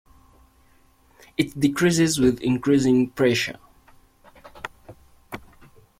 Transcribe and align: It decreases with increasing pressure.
It 1.37 1.59
decreases 1.59 2.19
with 2.19 2.39
increasing 2.41 3.11
pressure. 3.11 3.59